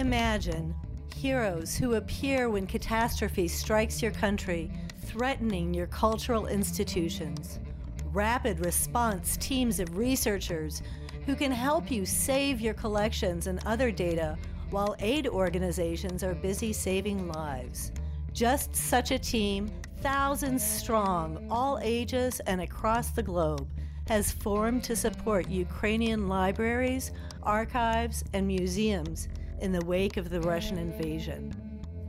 Imagine 0.00 0.74
heroes 1.14 1.76
who 1.76 1.96
appear 1.96 2.48
when 2.48 2.66
catastrophe 2.66 3.46
strikes 3.46 4.00
your 4.00 4.12
country, 4.12 4.72
threatening 5.02 5.74
your 5.74 5.88
cultural 5.88 6.46
institutions. 6.46 7.58
Rapid 8.06 8.64
response 8.64 9.36
teams 9.36 9.78
of 9.78 9.98
researchers 9.98 10.82
who 11.26 11.36
can 11.36 11.52
help 11.52 11.90
you 11.90 12.06
save 12.06 12.62
your 12.62 12.72
collections 12.72 13.46
and 13.46 13.60
other 13.66 13.90
data 13.90 14.38
while 14.70 14.96
aid 15.00 15.26
organizations 15.26 16.24
are 16.24 16.34
busy 16.34 16.72
saving 16.72 17.28
lives. 17.28 17.92
Just 18.32 18.74
such 18.74 19.10
a 19.10 19.18
team, 19.18 19.70
thousands 19.98 20.64
strong, 20.64 21.46
all 21.50 21.78
ages 21.82 22.40
and 22.46 22.62
across 22.62 23.10
the 23.10 23.22
globe, 23.22 23.68
has 24.08 24.32
formed 24.32 24.82
to 24.84 24.96
support 24.96 25.46
Ukrainian 25.50 26.26
libraries, 26.26 27.12
archives, 27.42 28.24
and 28.32 28.46
museums 28.46 29.28
in 29.60 29.72
the 29.72 29.84
wake 29.84 30.16
of 30.16 30.30
the 30.30 30.40
Russian 30.40 30.78
invasion. 30.78 31.54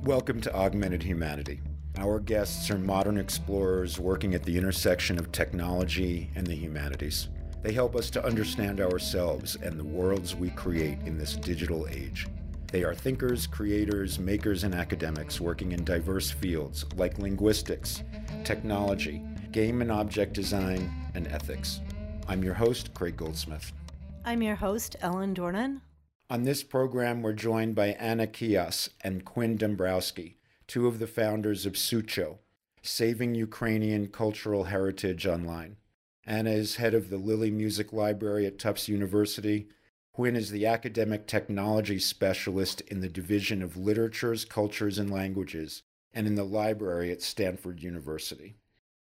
Welcome 0.03 0.39
to 0.41 0.55
Augmented 0.55 1.03
Humanity. 1.03 1.59
Our 1.97 2.19
guests 2.19 2.71
are 2.71 2.77
modern 2.77 3.17
explorers 3.17 3.99
working 3.99 4.33
at 4.33 4.43
the 4.43 4.57
intersection 4.57 5.19
of 5.19 5.31
technology 5.33 6.29
and 6.35 6.47
the 6.47 6.55
humanities. 6.55 7.27
They 7.61 7.73
help 7.73 7.95
us 7.95 8.09
to 8.11 8.25
understand 8.25 8.79
ourselves 8.79 9.57
and 9.61 9.77
the 9.77 9.83
worlds 9.83 10.33
we 10.33 10.49
create 10.51 10.99
in 11.05 11.17
this 11.17 11.35
digital 11.35 11.87
age. 11.89 12.27
They 12.71 12.85
are 12.85 12.95
thinkers, 12.95 13.47
creators, 13.47 14.17
makers, 14.17 14.63
and 14.63 14.73
academics 14.73 15.41
working 15.41 15.73
in 15.73 15.83
diverse 15.83 16.31
fields 16.31 16.85
like 16.95 17.19
linguistics, 17.19 18.01
technology, 18.45 19.21
game 19.51 19.81
and 19.81 19.91
object 19.91 20.31
design, 20.31 20.89
and 21.15 21.27
ethics. 21.27 21.81
I'm 22.29 22.43
your 22.43 22.53
host, 22.53 22.93
Craig 22.93 23.17
Goldsmith. 23.17 23.73
I'm 24.23 24.41
your 24.41 24.55
host, 24.55 24.95
Ellen 25.01 25.35
Dornan. 25.35 25.81
On 26.31 26.43
this 26.43 26.63
program, 26.63 27.21
we're 27.21 27.33
joined 27.33 27.75
by 27.75 27.87
Anna 27.87 28.25
Kijas 28.25 28.87
and 29.01 29.25
Quinn 29.25 29.57
Dombrowski, 29.57 30.37
two 30.65 30.87
of 30.87 30.99
the 30.99 31.05
founders 31.05 31.65
of 31.65 31.73
Sucho, 31.73 32.37
Saving 32.81 33.35
Ukrainian 33.35 34.07
Cultural 34.07 34.63
Heritage 34.63 35.27
Online. 35.27 35.75
Anna 36.25 36.51
is 36.51 36.77
head 36.77 36.93
of 36.93 37.09
the 37.09 37.17
Lilly 37.17 37.51
Music 37.51 37.91
Library 37.91 38.45
at 38.45 38.57
Tufts 38.57 38.87
University 38.87 39.67
Quinn 40.13 40.37
is 40.37 40.51
the 40.51 40.65
academic 40.65 41.27
technology 41.27 41.99
specialist 41.99 42.79
in 42.79 43.01
the 43.01 43.09
Division 43.09 43.61
of 43.61 43.75
Literatures, 43.75 44.45
Cultures, 44.45 44.97
and 44.97 45.11
Languages 45.11 45.83
and 46.13 46.27
in 46.27 46.35
the 46.35 46.45
library 46.45 47.11
at 47.11 47.21
Stanford 47.21 47.83
University. 47.83 48.55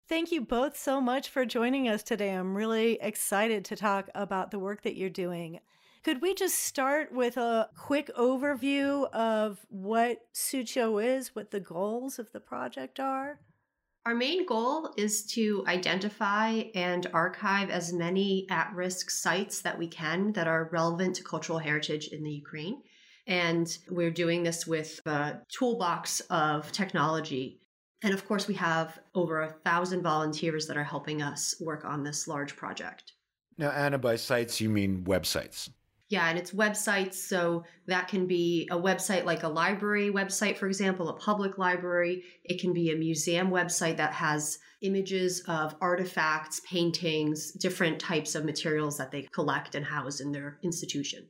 Thank 0.09 0.31
you 0.31 0.41
both 0.41 0.75
so 0.75 0.99
much 0.99 1.29
for 1.29 1.45
joining 1.45 1.87
us 1.87 2.01
today. 2.01 2.31
I'm 2.31 2.57
really 2.57 2.97
excited 2.99 3.65
to 3.65 3.75
talk 3.75 4.09
about 4.15 4.49
the 4.49 4.57
work 4.57 4.81
that 4.81 4.97
you're 4.97 5.11
doing. 5.11 5.59
Could 6.03 6.21
we 6.21 6.33
just 6.33 6.59
start 6.59 7.13
with 7.13 7.37
a 7.37 7.69
quick 7.77 8.11
overview 8.17 9.09
of 9.11 9.65
what 9.69 10.17
Sucho 10.33 11.01
is, 11.01 11.33
what 11.33 11.49
the 11.49 11.61
goals 11.61 12.19
of 12.19 12.29
the 12.33 12.41
project 12.41 12.99
are? 12.99 13.39
Our 14.05 14.13
main 14.13 14.45
goal 14.45 14.93
is 14.97 15.25
to 15.27 15.63
identify 15.65 16.63
and 16.75 17.07
archive 17.13 17.69
as 17.69 17.93
many 17.93 18.45
at 18.49 18.73
risk 18.75 19.09
sites 19.09 19.61
that 19.61 19.79
we 19.79 19.87
can 19.87 20.33
that 20.33 20.45
are 20.45 20.69
relevant 20.73 21.15
to 21.15 21.23
cultural 21.23 21.57
heritage 21.57 22.09
in 22.09 22.21
the 22.21 22.31
Ukraine. 22.31 22.81
And 23.25 23.65
we're 23.89 24.11
doing 24.11 24.43
this 24.43 24.67
with 24.67 24.99
a 25.05 25.39
toolbox 25.57 26.19
of 26.29 26.69
technology. 26.73 27.61
And 28.01 28.13
of 28.13 28.27
course, 28.27 28.45
we 28.45 28.55
have 28.55 28.99
over 29.15 29.43
a 29.43 29.49
thousand 29.49 30.01
volunteers 30.01 30.67
that 30.67 30.75
are 30.75 30.83
helping 30.83 31.21
us 31.21 31.55
work 31.61 31.85
on 31.85 32.03
this 32.03 32.27
large 32.27 32.57
project. 32.57 33.13
Now, 33.57 33.69
Anna, 33.69 33.97
by 33.97 34.17
sites, 34.17 34.59
you 34.59 34.69
mean 34.69 35.05
websites? 35.05 35.69
Yeah, 36.13 36.29
and 36.29 36.37
it's 36.37 36.51
websites. 36.51 37.15
So 37.15 37.63
that 37.87 38.07
can 38.07 38.27
be 38.27 38.67
a 38.69 38.77
website 38.77 39.25
like 39.25 39.41
a 39.41 39.47
library 39.47 40.11
website, 40.11 40.57
for 40.57 40.67
example, 40.67 41.09
a 41.09 41.17
public 41.17 41.57
library. 41.57 42.23
It 42.43 42.61
can 42.61 42.71
be 42.71 42.91
a 42.91 42.95
museum 42.95 43.49
website 43.49 43.97
that 43.97 44.13
has 44.13 44.59
images 44.83 45.41
of 45.47 45.75
artifacts, 45.81 46.61
paintings, 46.69 47.51
different 47.53 47.99
types 47.99 48.35
of 48.35 48.45
materials 48.45 48.95
that 48.99 49.09
they 49.09 49.23
collect 49.23 49.73
and 49.73 49.83
house 49.83 50.19
in 50.19 50.31
their 50.31 50.59
institution. 50.61 51.25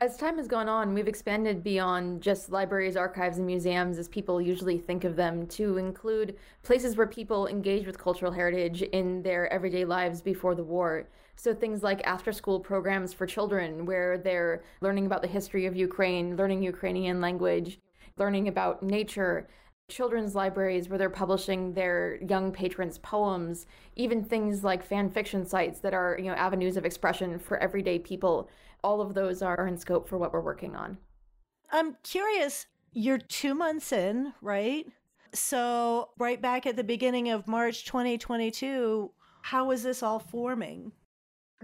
As 0.00 0.16
time 0.16 0.36
has 0.36 0.46
gone 0.46 0.68
on, 0.68 0.94
we've 0.94 1.08
expanded 1.08 1.64
beyond 1.64 2.22
just 2.22 2.52
libraries, 2.52 2.96
archives, 2.96 3.38
and 3.38 3.46
museums 3.46 3.98
as 3.98 4.06
people 4.06 4.40
usually 4.40 4.78
think 4.78 5.02
of 5.02 5.16
them 5.16 5.48
to 5.48 5.78
include 5.78 6.36
places 6.62 6.96
where 6.96 7.08
people 7.08 7.48
engage 7.48 7.88
with 7.88 7.98
cultural 7.98 8.30
heritage 8.30 8.82
in 8.82 9.22
their 9.22 9.52
everyday 9.52 9.84
lives 9.84 10.20
before 10.20 10.54
the 10.54 10.62
war. 10.62 11.08
So 11.36 11.54
things 11.54 11.82
like 11.82 12.00
after 12.04 12.32
school 12.32 12.60
programs 12.60 13.12
for 13.12 13.26
children, 13.26 13.84
where 13.84 14.18
they're 14.18 14.62
learning 14.80 15.06
about 15.06 15.22
the 15.22 15.28
history 15.28 15.66
of 15.66 15.74
Ukraine, 15.74 16.36
learning 16.36 16.62
Ukrainian 16.62 17.20
language, 17.20 17.80
learning 18.16 18.48
about 18.48 18.82
nature, 18.82 19.48
children's 19.88 20.34
libraries 20.34 20.88
where 20.88 20.98
they're 20.98 21.10
publishing 21.10 21.74
their 21.74 22.18
young 22.22 22.52
patrons' 22.52 22.98
poems, 22.98 23.66
even 23.96 24.22
things 24.22 24.62
like 24.62 24.84
fan 24.84 25.10
fiction 25.10 25.44
sites 25.44 25.80
that 25.80 25.94
are, 25.94 26.16
you 26.18 26.26
know, 26.26 26.34
avenues 26.34 26.76
of 26.76 26.84
expression 26.84 27.38
for 27.38 27.58
everyday 27.58 27.98
people 27.98 28.48
all 28.84 29.00
of 29.00 29.14
those 29.14 29.42
are 29.42 29.66
in 29.66 29.76
scope 29.76 30.08
for 30.08 30.18
what 30.18 30.32
we're 30.32 30.40
working 30.40 30.74
on. 30.74 30.98
I'm 31.70 31.96
curious, 32.02 32.66
you're 32.92 33.18
two 33.18 33.54
months 33.54 33.92
in, 33.92 34.32
right? 34.42 34.86
So, 35.34 36.10
right 36.18 36.40
back 36.40 36.66
at 36.66 36.76
the 36.76 36.84
beginning 36.84 37.30
of 37.30 37.48
March 37.48 37.86
2022, 37.86 39.10
how 39.42 39.68
was 39.68 39.82
this 39.82 40.02
all 40.02 40.18
forming? 40.18 40.92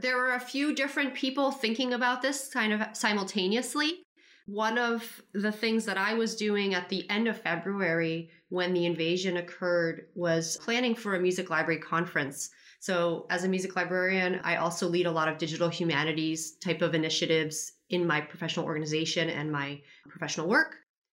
There 0.01 0.17
were 0.17 0.35
a 0.35 0.41
few 0.41 0.75
different 0.75 1.15
people 1.15 1.51
thinking 1.51 1.93
about 1.93 2.23
this 2.23 2.49
kind 2.49 2.73
of 2.73 2.83
simultaneously. 2.93 4.03
One 4.47 4.79
of 4.79 5.23
the 5.35 5.53
things 5.53 5.85
that 5.85 5.99
I 5.99 6.15
was 6.15 6.37
doing 6.37 6.75
at 6.75 6.89
the 6.89 7.09
end 7.11 7.29
of 7.29 7.41
February 7.41 8.31
when 8.49 8.73
the 8.73 8.87
invasion 8.87 9.37
occurred 9.37 10.07
was 10.15 10.57
planning 10.59 10.95
for 10.95 11.15
a 11.15 11.21
music 11.21 11.51
library 11.51 11.81
conference 11.81 12.51
so, 12.81 13.27
as 13.29 13.45
a 13.45 13.49
music 13.49 13.75
librarian, 13.75 14.41
I 14.45 14.57
also 14.57 14.89
lead 14.89 15.07
a 15.07 15.11
lot 15.11 15.29
of 15.29 15.39
digital 15.39 15.69
humanities 15.69 16.53
type 16.53 16.81
of 16.81 16.95
initiatives 16.95 17.73
in 17.91 18.07
my 18.07 18.21
professional 18.21 18.67
organization 18.67 19.29
and 19.31 19.51
my 19.51 19.81
professional 20.09 20.49
work. 20.49 20.77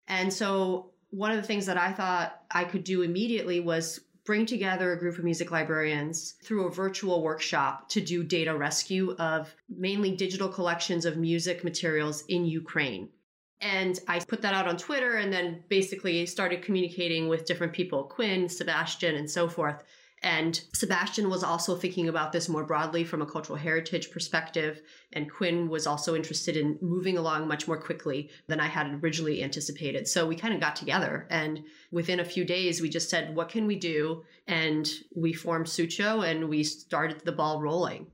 And 0.08 0.34
so, 0.34 0.92
one 1.10 1.32
of 1.32 1.38
the 1.38 1.48
things 1.48 1.66
that 1.66 1.78
I 1.78 1.92
thought 1.92 2.44
I 2.50 2.64
could 2.64 2.84
do 2.86 3.02
immediately 3.02 3.60
was 3.60 4.00
bring 4.25 4.46
together 4.46 4.91
a 4.91 5.00
group 5.00 5.18
of 5.18 5.24
music 5.24 5.52
librarians 5.52 6.35
through 6.44 6.68
a 6.68 6.72
virtual 6.72 7.24
workshop 7.24 7.90
to 7.90 8.02
do 8.02 8.24
data 8.24 8.56
rescue 8.56 9.16
of 9.18 9.53
mainly 9.69 10.16
digital 10.16 10.50
collections 10.50 11.06
of 11.06 11.18
music 11.18 11.63
materials 11.63 12.24
in 12.28 12.46
Ukraine. 12.46 13.09
And 13.62 14.00
I 14.07 14.19
put 14.19 14.41
that 14.41 14.53
out 14.53 14.68
on 14.68 14.78
Twitter 14.78 15.16
and 15.16 15.34
then 15.34 15.63
basically 15.68 16.25
started 16.25 16.62
communicating 16.62 17.28
with 17.28 17.46
different 17.46 17.74
people, 17.74 18.03
Quinn, 18.03 18.47
Sebastian, 18.47 19.16
and 19.16 19.30
so 19.30 19.50
forth, 19.50 19.84
and 20.22 20.62
Sebastian 20.74 21.30
was 21.30 21.44
also 21.44 21.75
thinking 21.75 22.09
about 22.09 22.31
this 22.31 22.50
more 22.50 22.66
broadly 22.66 23.03
from 23.03 23.22
a 23.22 23.25
cultural 23.25 23.57
heritage 23.57 24.12
perspective. 24.12 24.81
And 25.13 25.31
Quinn 25.31 25.69
was 25.69 25.88
also 25.88 26.16
interested 26.16 26.57
in 26.57 26.78
moving 26.81 27.18
along 27.18 27.47
much 27.47 27.68
more 27.68 27.78
quickly 27.78 28.30
than 28.47 28.59
I 28.59 28.68
had 28.68 29.02
originally 29.02 29.41
anticipated. 29.41 30.07
So 30.07 30.28
we 30.28 30.35
kind 30.35 30.53
of 30.53 30.59
got 30.59 30.75
together 30.75 31.25
and 31.30 31.63
within 31.91 32.19
a 32.19 32.25
few 32.25 32.44
days, 32.44 32.81
we 32.81 32.90
just 32.90 33.09
said, 33.09 33.35
what 33.35 33.50
can 33.50 33.66
we 33.66 33.78
do? 33.78 34.24
And 34.47 34.90
we 35.16 35.34
formed 35.34 35.68
Sucho 35.68 36.30
and 36.30 36.50
we 36.50 36.63
started 36.63 37.22
the 37.22 37.31
ball 37.31 37.62
rolling. 37.62 38.07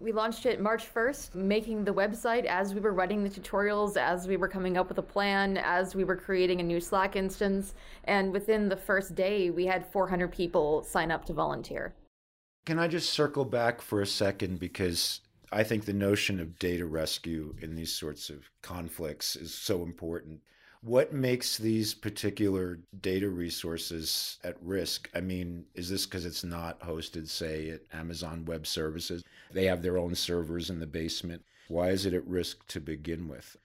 We 0.00 0.12
launched 0.12 0.46
it 0.46 0.60
March 0.60 0.94
1st, 0.94 1.34
making 1.34 1.82
the 1.82 1.92
website 1.92 2.44
as 2.44 2.72
we 2.72 2.78
were 2.78 2.92
writing 2.92 3.24
the 3.24 3.28
tutorials, 3.28 3.96
as 3.96 4.28
we 4.28 4.36
were 4.36 4.46
coming 4.46 4.76
up 4.76 4.88
with 4.88 4.98
a 4.98 5.02
plan, 5.02 5.56
as 5.56 5.96
we 5.96 6.04
were 6.04 6.14
creating 6.14 6.60
a 6.60 6.62
new 6.62 6.80
Slack 6.80 7.16
instance. 7.16 7.74
And 8.04 8.32
within 8.32 8.68
the 8.68 8.76
first 8.76 9.16
day, 9.16 9.50
we 9.50 9.66
had 9.66 9.84
400 9.84 10.30
people 10.30 10.84
sign 10.84 11.10
up 11.10 11.24
to 11.24 11.32
volunteer. 11.32 11.94
Can 12.64 12.78
I 12.78 12.86
just 12.86 13.10
circle 13.10 13.44
back 13.44 13.82
for 13.82 14.00
a 14.00 14.06
second? 14.06 14.60
Because 14.60 15.20
I 15.50 15.64
think 15.64 15.84
the 15.84 15.92
notion 15.92 16.38
of 16.38 16.60
data 16.60 16.86
rescue 16.86 17.56
in 17.60 17.74
these 17.74 17.92
sorts 17.92 18.30
of 18.30 18.48
conflicts 18.62 19.34
is 19.34 19.52
so 19.52 19.82
important. 19.82 20.42
What 20.80 21.12
makes 21.12 21.58
these 21.58 21.92
particular 21.92 22.78
data 23.00 23.28
resources 23.28 24.38
at 24.44 24.62
risk? 24.62 25.10
I 25.12 25.20
mean, 25.20 25.64
is 25.74 25.90
this 25.90 26.06
because 26.06 26.24
it's 26.24 26.44
not 26.44 26.78
hosted, 26.80 27.28
say, 27.28 27.70
at 27.70 27.80
Amazon 27.92 28.44
Web 28.44 28.64
Services? 28.64 29.24
They 29.52 29.64
have 29.66 29.82
their 29.82 29.98
own 29.98 30.14
servers 30.14 30.70
in 30.70 30.80
the 30.80 30.86
basement. 30.86 31.42
Why 31.68 31.90
is 31.90 32.06
it 32.06 32.14
at 32.14 32.26
risk 32.26 32.66
to 32.68 32.80
begin 32.80 33.28
with? 33.28 33.56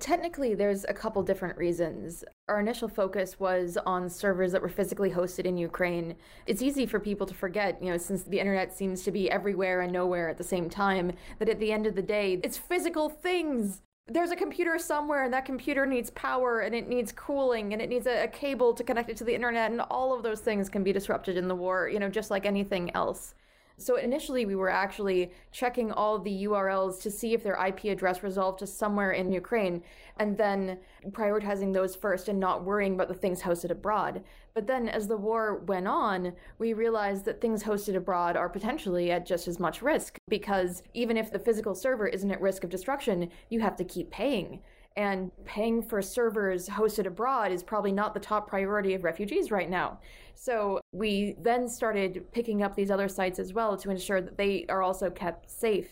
Technically, 0.00 0.54
there's 0.54 0.84
a 0.84 0.94
couple 0.94 1.22
different 1.24 1.58
reasons. 1.58 2.24
Our 2.48 2.60
initial 2.60 2.88
focus 2.88 3.40
was 3.40 3.76
on 3.84 4.08
servers 4.08 4.52
that 4.52 4.62
were 4.62 4.68
physically 4.68 5.10
hosted 5.10 5.44
in 5.44 5.58
Ukraine. 5.58 6.14
It's 6.46 6.62
easy 6.62 6.86
for 6.86 7.00
people 7.00 7.26
to 7.26 7.34
forget, 7.34 7.82
you 7.82 7.90
know, 7.90 7.96
since 7.96 8.22
the 8.22 8.38
internet 8.38 8.72
seems 8.72 9.02
to 9.02 9.10
be 9.10 9.28
everywhere 9.28 9.80
and 9.80 9.92
nowhere 9.92 10.28
at 10.28 10.38
the 10.38 10.44
same 10.44 10.70
time, 10.70 11.12
that 11.40 11.48
at 11.48 11.58
the 11.58 11.72
end 11.72 11.84
of 11.86 11.96
the 11.96 12.02
day, 12.02 12.38
it's 12.44 12.56
physical 12.56 13.08
things 13.08 13.82
there's 14.10 14.30
a 14.30 14.36
computer 14.36 14.78
somewhere 14.78 15.24
and 15.24 15.34
that 15.34 15.44
computer 15.44 15.84
needs 15.84 16.10
power 16.10 16.60
and 16.60 16.74
it 16.74 16.88
needs 16.88 17.12
cooling 17.12 17.74
and 17.74 17.82
it 17.82 17.90
needs 17.90 18.06
a, 18.06 18.24
a, 18.24 18.28
cable 18.28 18.72
to 18.72 18.82
connect 18.82 19.10
it 19.10 19.18
to 19.18 19.24
the 19.24 19.34
internet 19.34 19.70
and 19.70 19.82
all 19.82 20.14
of 20.14 20.22
those 20.22 20.40
things 20.40 20.68
can 20.68 20.82
be 20.82 20.92
disrupted 20.92 21.36
in 21.36 21.46
the 21.46 21.54
war 21.54 21.88
you 21.88 21.98
know 21.98 22.08
just 22.08 22.30
like 22.30 22.46
anything 22.46 22.90
else 22.94 23.34
So 23.80 23.94
initially, 23.96 24.44
we 24.44 24.56
were 24.56 24.68
actually 24.68 25.30
checking 25.52 25.92
all 25.92 26.18
the 26.18 26.44
URLs 26.44 27.00
to 27.02 27.10
see 27.12 27.32
if 27.32 27.44
their 27.44 27.64
IP 27.64 27.84
address 27.84 28.24
resolved 28.24 28.58
to 28.58 28.66
somewhere 28.66 29.12
in 29.12 29.32
Ukraine, 29.32 29.82
and 30.18 30.36
then 30.36 30.78
prioritizing 31.10 31.72
those 31.72 31.94
first 31.94 32.28
and 32.28 32.40
not 32.40 32.64
worrying 32.64 32.94
about 32.94 33.06
the 33.06 33.14
things 33.14 33.40
hosted 33.40 33.70
abroad. 33.70 34.24
But 34.52 34.66
then, 34.66 34.88
as 34.88 35.06
the 35.06 35.16
war 35.16 35.58
went 35.66 35.86
on, 35.86 36.32
we 36.58 36.72
realized 36.72 37.24
that 37.26 37.40
things 37.40 37.62
hosted 37.62 37.94
abroad 37.94 38.36
are 38.36 38.48
potentially 38.48 39.12
at 39.12 39.24
just 39.24 39.46
as 39.46 39.60
much 39.60 39.80
risk 39.80 40.18
because 40.28 40.82
even 40.92 41.16
if 41.16 41.30
the 41.30 41.38
physical 41.38 41.76
server 41.76 42.08
isn't 42.08 42.32
at 42.32 42.40
risk 42.40 42.64
of 42.64 42.70
destruction, 42.70 43.30
you 43.48 43.60
have 43.60 43.76
to 43.76 43.84
keep 43.84 44.10
paying. 44.10 44.60
And 44.98 45.30
paying 45.44 45.80
for 45.80 46.02
servers 46.02 46.68
hosted 46.68 47.06
abroad 47.06 47.52
is 47.52 47.62
probably 47.62 47.92
not 47.92 48.14
the 48.14 48.20
top 48.20 48.48
priority 48.48 48.94
of 48.94 49.04
refugees 49.04 49.52
right 49.52 49.70
now. 49.70 50.00
So 50.34 50.80
we 50.90 51.36
then 51.40 51.68
started 51.68 52.24
picking 52.32 52.64
up 52.64 52.74
these 52.74 52.90
other 52.90 53.06
sites 53.08 53.38
as 53.38 53.52
well 53.52 53.76
to 53.76 53.92
ensure 53.92 54.20
that 54.20 54.36
they 54.36 54.66
are 54.68 54.82
also 54.82 55.08
kept 55.08 55.48
safe. 55.48 55.86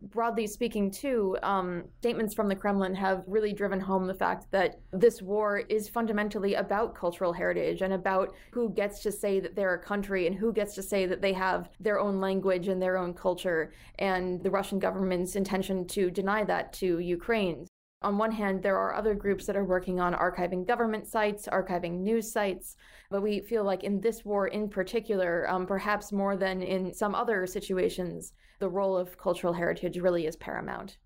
Broadly 0.00 0.46
speaking, 0.46 0.90
too, 0.90 1.36
um, 1.42 1.84
statements 1.98 2.32
from 2.32 2.48
the 2.48 2.56
Kremlin 2.56 2.94
have 2.94 3.22
really 3.26 3.52
driven 3.52 3.80
home 3.80 4.06
the 4.06 4.14
fact 4.14 4.46
that 4.50 4.80
this 4.92 5.20
war 5.20 5.58
is 5.68 5.90
fundamentally 5.90 6.54
about 6.54 6.94
cultural 6.94 7.34
heritage 7.34 7.82
and 7.82 7.92
about 7.92 8.34
who 8.52 8.70
gets 8.70 9.00
to 9.00 9.12
say 9.12 9.40
that 9.40 9.56
they're 9.56 9.74
a 9.74 9.82
country 9.82 10.26
and 10.26 10.34
who 10.34 10.54
gets 10.54 10.74
to 10.76 10.82
say 10.82 11.04
that 11.04 11.20
they 11.20 11.34
have 11.34 11.68
their 11.80 12.00
own 12.00 12.18
language 12.18 12.68
and 12.68 12.80
their 12.80 12.96
own 12.96 13.12
culture, 13.12 13.74
and 13.98 14.42
the 14.42 14.50
Russian 14.50 14.78
government's 14.78 15.36
intention 15.36 15.86
to 15.88 16.10
deny 16.10 16.44
that 16.44 16.72
to 16.74 16.98
Ukraine. 17.00 17.66
On 18.00 18.16
one 18.16 18.30
hand, 18.30 18.62
there 18.62 18.76
are 18.76 18.94
other 18.94 19.14
groups 19.14 19.46
that 19.46 19.56
are 19.56 19.64
working 19.64 19.98
on 19.98 20.14
archiving 20.14 20.66
government 20.66 21.08
sites, 21.08 21.48
archiving 21.48 22.00
news 22.00 22.30
sites, 22.30 22.76
but 23.10 23.22
we 23.22 23.40
feel 23.40 23.64
like 23.64 23.82
in 23.82 24.00
this 24.00 24.24
war 24.24 24.46
in 24.46 24.68
particular, 24.68 25.48
um, 25.50 25.66
perhaps 25.66 26.12
more 26.12 26.36
than 26.36 26.62
in 26.62 26.94
some 26.94 27.14
other 27.14 27.44
situations, 27.44 28.32
the 28.60 28.68
role 28.68 28.96
of 28.96 29.18
cultural 29.18 29.52
heritage 29.52 29.98
really 29.98 30.26
is 30.26 30.36
paramount. 30.36 30.98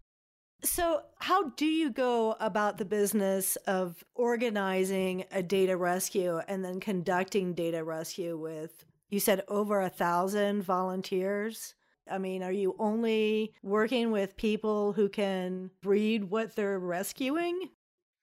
So, 0.65 1.01
how 1.19 1.49
do 1.51 1.67
you 1.67 1.91
go 1.91 2.37
about 2.39 2.79
the 2.79 2.85
business 2.85 3.57
of 3.67 4.05
organizing 4.15 5.25
a 5.33 5.43
data 5.43 5.77
rescue 5.77 6.41
and 6.47 6.65
then 6.65 6.79
conducting 6.79 7.55
data 7.55 7.83
rescue 7.83 8.39
with, 8.39 8.85
you 9.09 9.19
said, 9.19 9.43
over 9.49 9.81
a 9.81 9.89
thousand 9.89 10.63
volunteers? 10.63 11.75
I 12.11 12.19
mean, 12.19 12.43
are 12.43 12.53
you 12.53 12.75
only 12.79 13.53
working 13.63 14.11
with 14.11 14.37
people 14.37 14.93
who 14.93 15.09
can 15.09 15.71
read 15.85 16.25
what 16.25 16.57
they're 16.57 16.79
rescuing? 16.79 17.71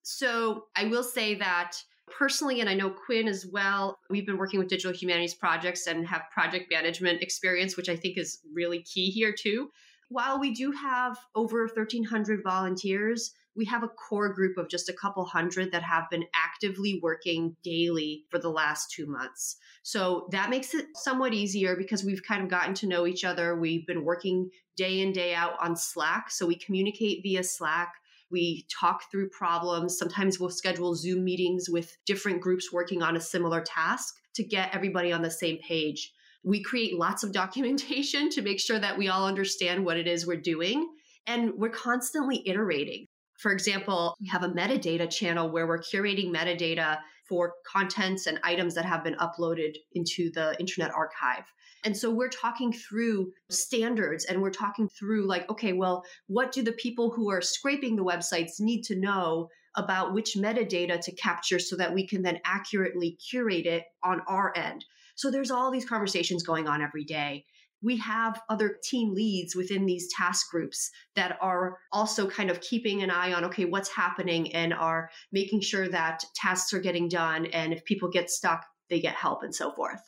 So 0.03 0.65
I 0.75 0.85
will 0.85 1.03
say 1.03 1.35
that 1.35 1.77
personally, 2.07 2.59
and 2.59 2.69
I 2.69 2.73
know 2.73 2.89
Quinn 2.89 3.27
as 3.27 3.45
well, 3.45 3.99
we've 4.09 4.25
been 4.25 4.37
working 4.37 4.59
with 4.59 4.67
digital 4.67 4.93
humanities 4.93 5.33
projects 5.33 5.87
and 5.87 6.07
have 6.07 6.23
project 6.33 6.71
management 6.71 7.21
experience, 7.21 7.77
which 7.77 7.89
I 7.89 7.95
think 7.95 8.17
is 8.17 8.39
really 8.53 8.81
key 8.83 9.11
here 9.11 9.33
too. 9.37 9.69
While 10.09 10.39
we 10.39 10.53
do 10.53 10.71
have 10.71 11.17
over 11.35 11.61
1,300 11.67 12.41
volunteers, 12.43 13.31
we 13.55 13.65
have 13.65 13.83
a 13.83 13.87
core 13.87 14.33
group 14.33 14.57
of 14.57 14.69
just 14.69 14.89
a 14.89 14.93
couple 14.93 15.25
hundred 15.25 15.71
that 15.71 15.83
have 15.83 16.09
been 16.09 16.25
actively 16.33 16.99
working 17.01 17.55
daily 17.63 18.23
for 18.29 18.39
the 18.39 18.49
last 18.49 18.91
two 18.91 19.05
months. 19.05 19.57
So 19.83 20.27
that 20.31 20.49
makes 20.49 20.73
it 20.73 20.85
somewhat 20.95 21.33
easier 21.33 21.75
because 21.75 22.03
we've 22.03 22.23
kind 22.23 22.43
of 22.43 22.49
gotten 22.49 22.73
to 22.75 22.87
know 22.87 23.07
each 23.07 23.23
other. 23.23 23.59
We've 23.59 23.85
been 23.85 24.05
working 24.05 24.49
day 24.77 25.01
in, 25.01 25.11
day 25.11 25.33
out 25.33 25.53
on 25.61 25.75
Slack. 25.75 26.31
So 26.31 26.45
we 26.45 26.55
communicate 26.55 27.21
via 27.23 27.43
Slack. 27.43 27.93
We 28.31 28.65
talk 28.69 29.09
through 29.11 29.29
problems. 29.29 29.97
Sometimes 29.97 30.39
we'll 30.39 30.51
schedule 30.51 30.95
Zoom 30.95 31.23
meetings 31.23 31.69
with 31.69 31.97
different 32.05 32.41
groups 32.41 32.71
working 32.71 33.01
on 33.01 33.17
a 33.17 33.21
similar 33.21 33.61
task 33.61 34.15
to 34.35 34.43
get 34.43 34.73
everybody 34.73 35.11
on 35.11 35.21
the 35.21 35.31
same 35.31 35.57
page. 35.57 36.13
We 36.43 36.63
create 36.63 36.97
lots 36.97 37.23
of 37.23 37.31
documentation 37.33 38.29
to 38.29 38.41
make 38.41 38.59
sure 38.59 38.79
that 38.79 38.97
we 38.97 39.09
all 39.09 39.27
understand 39.27 39.83
what 39.83 39.97
it 39.97 40.07
is 40.07 40.25
we're 40.25 40.37
doing. 40.37 40.87
And 41.27 41.53
we're 41.55 41.69
constantly 41.69 42.41
iterating. 42.47 43.07
For 43.39 43.53
example, 43.53 44.17
we 44.19 44.27
have 44.27 44.43
a 44.43 44.49
metadata 44.49 45.09
channel 45.09 45.49
where 45.49 45.65
we're 45.65 45.79
curating 45.79 46.29
metadata 46.29 46.99
for 47.23 47.53
contents 47.65 48.27
and 48.27 48.37
items 48.43 48.75
that 48.75 48.83
have 48.83 49.01
been 49.01 49.15
uploaded 49.15 49.75
into 49.93 50.29
the 50.31 50.59
Internet 50.59 50.91
Archive. 50.93 51.45
And 51.85 51.95
so 51.95 52.11
we're 52.11 52.27
talking 52.27 52.73
through 52.73 53.31
standards 53.49 54.25
and 54.25 54.41
we're 54.41 54.49
talking 54.51 54.89
through, 54.89 55.25
like, 55.25 55.49
okay, 55.49 55.71
well, 55.71 56.03
what 56.27 56.51
do 56.51 56.61
the 56.61 56.73
people 56.73 57.11
who 57.11 57.31
are 57.31 57.39
scraping 57.41 57.95
the 57.95 58.03
websites 58.03 58.59
need 58.59 58.83
to 58.83 58.99
know 58.99 59.47
about 59.77 60.13
which 60.13 60.35
metadata 60.35 60.99
to 60.99 61.15
capture 61.15 61.59
so 61.59 61.77
that 61.77 61.93
we 61.93 62.05
can 62.05 62.21
then 62.21 62.41
accurately 62.43 63.11
curate 63.29 63.65
it 63.65 63.85
on 64.03 64.19
our 64.27 64.51
end? 64.57 64.83
So 65.15 65.31
there's 65.31 65.51
all 65.51 65.71
these 65.71 65.87
conversations 65.87 66.43
going 66.43 66.67
on 66.67 66.81
every 66.81 67.05
day 67.05 67.45
we 67.81 67.97
have 67.97 68.41
other 68.49 68.77
team 68.83 69.13
leads 69.13 69.55
within 69.55 69.85
these 69.85 70.11
task 70.13 70.49
groups 70.51 70.91
that 71.15 71.37
are 71.41 71.77
also 71.91 72.29
kind 72.29 72.49
of 72.49 72.61
keeping 72.61 73.01
an 73.03 73.11
eye 73.11 73.33
on 73.33 73.45
okay 73.45 73.65
what's 73.65 73.89
happening 73.89 74.53
and 74.53 74.73
are 74.73 75.09
making 75.31 75.61
sure 75.61 75.87
that 75.87 76.23
tasks 76.35 76.73
are 76.73 76.79
getting 76.79 77.07
done 77.07 77.45
and 77.47 77.73
if 77.73 77.83
people 77.85 78.09
get 78.09 78.29
stuck 78.29 78.65
they 78.89 78.99
get 78.99 79.13
help 79.13 79.43
and 79.43 79.53
so 79.53 79.71
forth. 79.71 80.01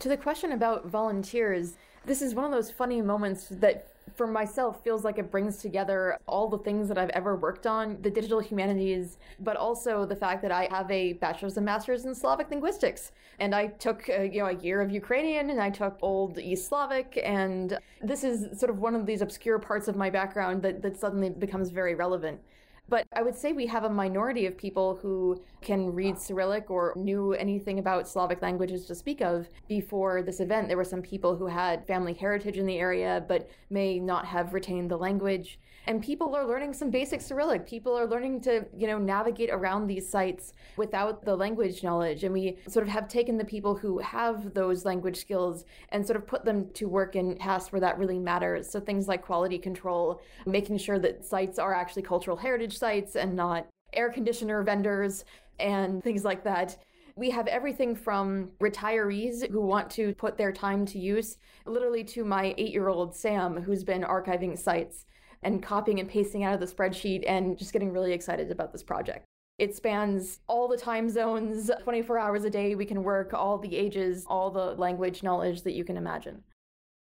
To 0.00 0.08
the 0.08 0.16
question 0.16 0.52
about 0.52 0.86
volunteers 0.86 1.74
this 2.06 2.22
is 2.22 2.34
one 2.34 2.44
of 2.44 2.50
those 2.50 2.70
funny 2.70 3.02
moments 3.02 3.48
that 3.50 3.88
for 4.14 4.26
myself 4.26 4.82
feels 4.82 5.04
like 5.04 5.18
it 5.18 5.30
brings 5.30 5.58
together 5.58 6.18
all 6.26 6.48
the 6.48 6.58
things 6.58 6.88
that 6.88 6.98
I've 6.98 7.10
ever 7.10 7.36
worked 7.36 7.66
on, 7.66 7.96
the 8.02 8.10
digital 8.10 8.40
humanities, 8.40 9.18
but 9.38 9.56
also 9.56 10.04
the 10.04 10.16
fact 10.16 10.42
that 10.42 10.52
I 10.52 10.68
have 10.70 10.90
a 10.90 11.14
bachelor's 11.14 11.56
and 11.56 11.64
master's 11.64 12.04
in 12.04 12.14
Slavic 12.14 12.50
linguistics. 12.50 13.12
And 13.38 13.54
I 13.54 13.68
took 13.68 14.08
uh, 14.08 14.22
you 14.22 14.40
know 14.40 14.46
a 14.46 14.54
year 14.54 14.80
of 14.80 14.90
Ukrainian 14.90 15.50
and 15.50 15.60
I 15.60 15.70
took 15.70 15.96
old 16.02 16.38
East 16.38 16.68
Slavic 16.68 17.18
and 17.24 17.78
this 18.02 18.24
is 18.24 18.58
sort 18.58 18.70
of 18.70 18.78
one 18.78 18.94
of 18.94 19.06
these 19.06 19.22
obscure 19.22 19.58
parts 19.58 19.88
of 19.88 19.96
my 19.96 20.10
background 20.10 20.62
that, 20.62 20.82
that 20.82 20.98
suddenly 20.98 21.30
becomes 21.30 21.70
very 21.70 21.94
relevant. 21.94 22.40
But 22.90 23.06
I 23.12 23.22
would 23.22 23.36
say 23.36 23.52
we 23.52 23.66
have 23.66 23.84
a 23.84 23.88
minority 23.88 24.46
of 24.46 24.58
people 24.58 24.96
who 24.96 25.40
can 25.62 25.94
read 25.94 26.18
Cyrillic 26.18 26.70
or 26.70 26.92
knew 26.96 27.32
anything 27.34 27.78
about 27.78 28.08
Slavic 28.08 28.42
languages 28.42 28.84
to 28.86 28.96
speak 28.96 29.20
of 29.20 29.48
before 29.68 30.22
this 30.22 30.40
event. 30.40 30.66
There 30.66 30.76
were 30.76 30.82
some 30.82 31.00
people 31.00 31.36
who 31.36 31.46
had 31.46 31.86
family 31.86 32.14
heritage 32.14 32.58
in 32.58 32.66
the 32.66 32.78
area 32.78 33.24
but 33.28 33.48
may 33.70 34.00
not 34.00 34.26
have 34.26 34.52
retained 34.52 34.90
the 34.90 34.96
language 34.96 35.60
and 35.86 36.02
people 36.02 36.34
are 36.34 36.46
learning 36.46 36.74
some 36.74 36.90
basic 36.90 37.20
Cyrillic. 37.20 37.66
People 37.66 37.96
are 37.96 38.06
learning 38.06 38.40
to, 38.42 38.66
you 38.76 38.86
know, 38.86 38.98
navigate 38.98 39.50
around 39.50 39.86
these 39.86 40.08
sites 40.08 40.52
without 40.76 41.24
the 41.24 41.34
language 41.34 41.82
knowledge. 41.82 42.24
And 42.24 42.32
we 42.32 42.58
sort 42.68 42.86
of 42.86 42.92
have 42.92 43.08
taken 43.08 43.38
the 43.38 43.44
people 43.44 43.74
who 43.74 43.98
have 43.98 44.52
those 44.52 44.84
language 44.84 45.16
skills 45.16 45.64
and 45.90 46.06
sort 46.06 46.16
of 46.16 46.26
put 46.26 46.44
them 46.44 46.70
to 46.74 46.88
work 46.88 47.16
in 47.16 47.36
tasks 47.36 47.72
where 47.72 47.80
that 47.80 47.98
really 47.98 48.18
matters. 48.18 48.68
So 48.70 48.78
things 48.80 49.08
like 49.08 49.22
quality 49.22 49.58
control, 49.58 50.20
making 50.46 50.78
sure 50.78 50.98
that 50.98 51.24
sites 51.24 51.58
are 51.58 51.74
actually 51.74 52.02
cultural 52.02 52.36
heritage 52.36 52.76
sites 52.76 53.16
and 53.16 53.34
not 53.34 53.66
air 53.92 54.10
conditioner 54.10 54.62
vendors 54.62 55.24
and 55.58 56.02
things 56.04 56.24
like 56.24 56.44
that. 56.44 56.76
We 57.16 57.30
have 57.30 57.48
everything 57.48 57.96
from 57.96 58.50
retirees 58.60 59.50
who 59.50 59.60
want 59.60 59.90
to 59.92 60.14
put 60.14 60.38
their 60.38 60.52
time 60.52 60.86
to 60.86 60.98
use, 60.98 61.38
literally 61.66 62.04
to 62.04 62.24
my 62.24 62.54
eight 62.56 62.72
year 62.72 62.88
old 62.88 63.14
Sam, 63.14 63.60
who's 63.60 63.84
been 63.84 64.02
archiving 64.02 64.58
sites 64.58 65.04
and 65.42 65.62
copying 65.62 66.00
and 66.00 66.08
pasting 66.08 66.44
out 66.44 66.54
of 66.54 66.60
the 66.60 66.66
spreadsheet 66.66 67.24
and 67.26 67.58
just 67.58 67.72
getting 67.72 67.92
really 67.92 68.12
excited 68.12 68.50
about 68.50 68.72
this 68.72 68.82
project. 68.82 69.24
It 69.58 69.76
spans 69.76 70.40
all 70.46 70.68
the 70.68 70.76
time 70.76 71.10
zones, 71.10 71.70
24 71.82 72.18
hours 72.18 72.44
a 72.44 72.50
day. 72.50 72.74
We 72.74 72.86
can 72.86 73.02
work 73.02 73.34
all 73.34 73.58
the 73.58 73.76
ages, 73.76 74.24
all 74.26 74.50
the 74.50 74.74
language 74.74 75.22
knowledge 75.22 75.62
that 75.62 75.72
you 75.72 75.84
can 75.84 75.96
imagine. 75.96 76.42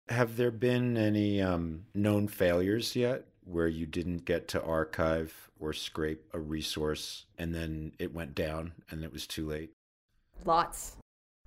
Have 0.09 0.37
there 0.37 0.51
been 0.51 0.97
any 0.97 1.41
um, 1.41 1.85
known 1.93 2.27
failures 2.27 2.95
yet 2.95 3.25
where 3.43 3.67
you 3.67 3.85
didn't 3.85 4.25
get 4.25 4.47
to 4.49 4.63
archive 4.63 5.51
or 5.59 5.73
scrape 5.73 6.23
a 6.33 6.39
resource 6.39 7.25
and 7.37 7.53
then 7.53 7.91
it 7.99 8.13
went 8.13 8.33
down 8.33 8.73
and 8.89 9.03
it 9.03 9.11
was 9.11 9.27
too 9.27 9.47
late? 9.47 9.71
Lots. 10.45 10.95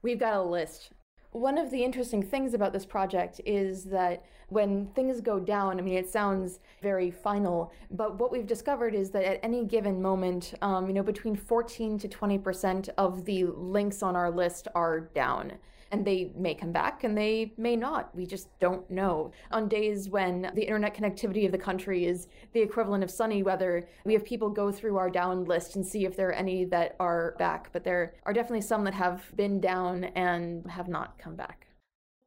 We've 0.02 0.18
got 0.18 0.34
a 0.34 0.42
list. 0.42 0.90
One 1.32 1.58
of 1.58 1.70
the 1.70 1.84
interesting 1.84 2.24
things 2.24 2.54
about 2.54 2.72
this 2.72 2.84
project 2.84 3.40
is 3.46 3.84
that 3.84 4.24
when 4.48 4.86
things 4.96 5.20
go 5.20 5.38
down, 5.38 5.78
I 5.78 5.82
mean, 5.82 5.94
it 5.94 6.08
sounds 6.08 6.58
very 6.82 7.12
final, 7.12 7.72
but 7.88 8.18
what 8.18 8.32
we've 8.32 8.48
discovered 8.48 8.96
is 8.96 9.10
that 9.10 9.24
at 9.24 9.38
any 9.44 9.64
given 9.64 10.02
moment, 10.02 10.54
um, 10.60 10.88
you 10.88 10.92
know, 10.92 11.04
between 11.04 11.36
14 11.36 12.00
to 12.00 12.08
20% 12.08 12.88
of 12.98 13.24
the 13.26 13.44
links 13.44 14.02
on 14.02 14.16
our 14.16 14.28
list 14.28 14.66
are 14.74 15.00
down 15.00 15.52
and 15.90 16.04
they 16.04 16.30
may 16.36 16.54
come 16.54 16.72
back 16.72 17.04
and 17.04 17.16
they 17.16 17.52
may 17.56 17.76
not. 17.76 18.14
We 18.14 18.26
just 18.26 18.48
don't 18.60 18.88
know. 18.90 19.32
On 19.50 19.68
days 19.68 20.08
when 20.08 20.50
the 20.54 20.62
internet 20.62 20.94
connectivity 20.94 21.46
of 21.46 21.52
the 21.52 21.58
country 21.58 22.06
is 22.06 22.28
the 22.52 22.60
equivalent 22.60 23.02
of 23.02 23.10
sunny 23.10 23.42
weather, 23.42 23.88
we 24.04 24.12
have 24.12 24.24
people 24.24 24.50
go 24.50 24.70
through 24.70 24.96
our 24.96 25.10
down 25.10 25.44
list 25.44 25.76
and 25.76 25.84
see 25.84 26.04
if 26.04 26.16
there 26.16 26.28
are 26.28 26.32
any 26.32 26.64
that 26.66 26.96
are 27.00 27.34
back. 27.38 27.70
But 27.72 27.84
there 27.84 28.14
are 28.24 28.32
definitely 28.32 28.62
some 28.62 28.84
that 28.84 28.94
have 28.94 29.24
been 29.36 29.60
down 29.60 30.04
and 30.04 30.68
have 30.70 30.88
not 30.88 31.18
come 31.18 31.36
back. 31.36 31.66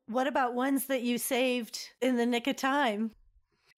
What 0.08 0.28
about 0.28 0.54
ones 0.54 0.86
that 0.88 1.02
you 1.02 1.18
saved 1.18 1.80
in 2.02 2.18
the 2.18 2.26
nick 2.26 2.48
of 2.48 2.58
time? 2.58 3.12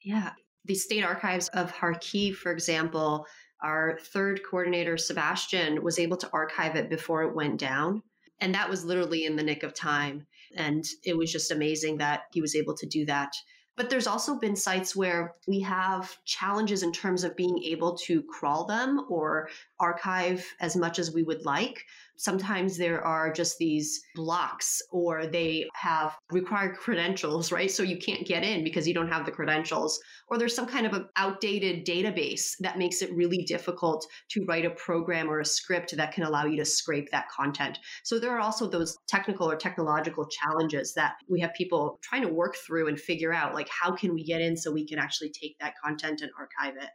Yeah. 0.01 0.32
The 0.65 0.75
state 0.75 1.04
archives 1.04 1.48
of 1.50 1.72
Kharkiv, 1.72 2.36
for 2.36 2.51
example, 2.51 3.27
our 3.62 4.00
third 4.01 4.42
coordinator, 4.44 4.98
Sebastian, 4.98 5.84
was 5.84 6.00
able 6.00 6.18
to 6.18 6.30
archive 6.34 6.75
it 6.75 6.89
before 6.89 7.22
it 7.22 7.36
went 7.36 7.60
down. 7.60 8.01
And 8.39 8.54
that 8.54 8.70
was 8.70 8.86
literally 8.86 9.25
in 9.25 9.36
the 9.36 9.44
nick 9.44 9.63
of 9.63 9.74
time. 9.74 10.27
And 10.56 10.84
it 11.04 11.18
was 11.18 11.32
just 11.32 11.51
amazing 11.51 11.98
that 11.98 12.24
he 12.34 12.42
was 12.42 12.56
able 12.56 12.75
to 12.77 12.86
do 12.86 13.06
that. 13.06 13.34
But 13.77 13.89
there's 13.89 14.08
also 14.08 14.39
been 14.39 14.56
sites 14.56 14.96
where 14.96 15.36
we 15.48 15.60
have 15.62 16.15
challenges 16.24 16.82
in 16.82 16.94
terms 16.94 17.24
of 17.25 17.36
being 17.36 17.62
able 17.63 17.98
to 18.06 18.24
crawl 18.24 18.65
them 18.65 19.06
or 19.10 19.50
archive 19.80 20.46
as 20.62 20.77
much 20.77 20.98
as 20.98 21.13
we 21.13 21.24
would 21.24 21.46
like. 21.46 21.84
Sometimes 22.17 22.77
there 22.77 23.03
are 23.03 23.31
just 23.31 23.57
these 23.57 24.01
blocks 24.15 24.81
or 24.91 25.27
they 25.27 25.67
have 25.75 26.15
required 26.31 26.77
credentials, 26.77 27.51
right? 27.51 27.69
So 27.69 27.84
you 27.84 27.98
can't 27.98 28.25
get 28.25 28.43
in 28.43 28.63
because 28.63 28.88
you 28.88 28.93
don't 28.93 29.12
have 29.12 29.25
the 29.25 29.31
credentials. 29.31 30.00
Or 30.27 30.38
there's 30.38 30.55
some 30.55 30.65
kind 30.65 30.86
of 30.86 30.93
an 30.93 31.07
outdated 31.17 31.86
database 31.86 32.53
that 32.60 32.77
makes 32.77 33.01
it 33.01 33.13
really 33.13 33.43
difficult 33.43 34.05
to 34.31 34.45
write 34.45 34.65
a 34.65 34.72
program 34.72 35.29
or 35.29 35.39
a 35.39 35.45
script 35.45 35.95
that 35.95 36.13
can 36.13 36.24
allow 36.24 36.45
you 36.45 36.57
to 36.57 36.65
scrape 36.65 37.12
that 37.12 37.29
content. 37.29 37.79
So 38.03 38.19
there 38.19 38.31
are 38.31 38.39
also 38.39 38.67
those 38.67 38.98
technical 39.07 39.50
or 39.50 39.55
technological 39.55 40.27
challenges 40.27 40.93
that 40.95 41.15
we 41.29 41.39
have 41.41 41.53
people 41.53 42.00
trying 42.01 42.24
to 42.24 42.34
work 42.34 42.55
through 42.65 42.88
and 42.88 43.00
figure 43.00 43.34
out 43.34 43.53
like 43.53 43.69
how 43.69 43.95
can 43.95 44.13
we 44.13 44.24
get 44.24 44.41
in 44.41 44.57
so 44.57 44.72
we 44.72 44.88
can 44.88 45.00
actually 45.00 45.29
take 45.29 45.57
that 45.60 45.74
content 45.84 46.22
and 46.22 46.31
archive 46.38 46.75
it. 46.81 46.89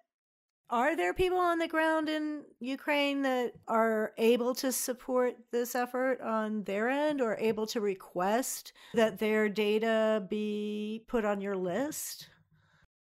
Are 0.71 0.95
there 0.95 1.13
people 1.13 1.39
on 1.39 1.59
the 1.59 1.67
ground 1.67 2.09
in 2.09 2.45
Ukraine 2.61 3.23
that 3.23 3.55
are 3.67 4.13
able 4.17 4.55
to 4.57 4.71
support 4.71 5.37
this 5.51 5.75
effort 5.75 6.21
on 6.21 6.63
their 6.63 6.89
end 6.89 7.21
or 7.21 7.37
able 7.39 7.67
to 7.67 7.81
request 7.81 8.73
that 8.95 9.19
their 9.19 9.49
data 9.49 10.25
be 10.31 11.03
put 11.09 11.25
on 11.25 11.41
your 11.41 11.57
list? 11.57 12.30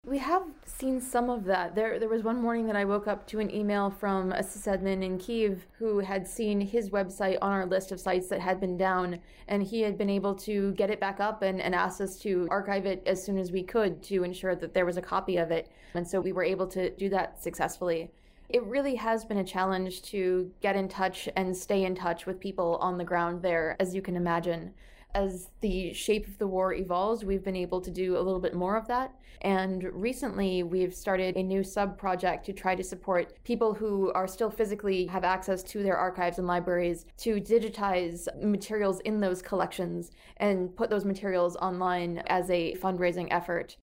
We 0.10 0.18
have 0.18 0.42
seen 0.66 1.02
some 1.02 1.30
of 1.30 1.46
that. 1.46 1.76
There, 1.76 2.00
there 2.00 2.10
was 2.10 2.24
one 2.24 2.42
morning 2.42 2.66
that 2.66 2.76
I 2.76 2.84
woke 2.84 3.08
up 3.08 3.28
to 3.28 3.40
an 3.40 3.54
email 3.54 3.92
from 3.92 4.32
a 4.32 4.42
sysadmin 4.42 5.04
in 5.04 5.20
Kiev 5.20 5.68
who 5.78 6.00
had 6.00 6.28
seen 6.28 6.60
his 6.60 6.90
website 6.90 7.38
on 7.44 7.52
our 7.52 7.68
list 7.68 7.92
of 7.92 8.00
sites 8.00 8.28
that 8.30 8.40
had 8.40 8.60
been 8.60 8.76
down, 8.76 9.20
and 9.48 9.62
he 9.62 9.82
had 9.82 10.00
been 10.00 10.10
able 10.10 10.34
to 10.34 10.72
get 10.72 10.90
it 10.90 11.00
back 11.00 11.20
up 11.20 11.44
and, 11.44 11.62
and 11.62 11.76
asked 11.76 12.02
us 12.02 12.18
to 12.22 12.48
archive 12.50 12.88
it 12.88 13.04
as 13.06 13.24
soon 13.24 13.38
as 13.38 13.52
we 13.52 13.62
could 13.62 14.02
to 14.02 14.24
ensure 14.24 14.56
that 14.56 14.74
there 14.74 14.88
was 14.88 14.98
a 14.98 15.02
copy 15.02 15.38
of 15.38 15.52
it. 15.52 15.70
And 15.94 16.08
so 16.08 16.20
we 16.20 16.32
were 16.32 16.44
able 16.44 16.66
to 16.70 16.90
do 16.90 17.10
that 17.10 17.40
successfully. 17.40 18.10
It 18.50 18.64
really 18.64 18.96
has 18.96 19.26
been 19.26 19.38
a 19.38 19.44
challenge 19.44 20.02
to 20.04 20.50
get 20.60 20.76
in 20.76 20.90
touch 20.90 21.30
and 21.36 21.56
stay 21.56 21.84
in 21.84 21.94
touch 21.94 22.26
with 22.26 22.40
people 22.40 22.78
on 22.82 22.98
the 22.98 23.04
ground 23.04 23.44
there, 23.44 23.76
as 23.80 23.94
you 23.94 24.02
can 24.02 24.16
imagine 24.16 24.74
as 25.14 25.50
the 25.62 25.94
shape 25.94 26.28
of 26.28 26.38
the 26.38 26.48
war 26.48 26.74
evolves, 26.74 27.26
we've 27.26 27.44
been 27.44 27.56
able 27.56 27.82
to 27.82 27.92
do 27.92 28.16
a 28.16 28.22
little 28.22 28.40
bit 28.40 28.54
more 28.54 28.78
of 28.78 28.88
that. 28.88 29.14
And 29.42 29.84
recently, 29.94 30.64
we've 30.64 30.94
started 30.94 31.36
a 31.36 31.44
new 31.44 31.64
sub 31.64 31.98
project 31.98 32.46
to 32.46 32.54
try 32.54 32.76
to 32.76 32.84
support 32.84 33.34
people 33.44 33.74
who 33.74 34.12
are 34.14 34.28
still 34.28 34.52
physically 34.52 35.06
have 35.08 35.24
access 35.24 35.64
to 35.64 35.82
their 35.82 35.98
archives 35.98 36.38
and 36.38 36.48
libraries 36.48 37.06
to 37.20 37.40
digitize 37.40 38.28
materials 38.42 39.00
in 39.02 39.20
those 39.20 39.42
collections 39.42 40.12
and 40.38 40.76
put 40.76 40.90
those 40.90 41.06
materials 41.06 41.56
online 41.58 42.22
as 42.28 42.50
a 42.50 42.76
fundraising 42.76 43.28
effort. 43.32 43.78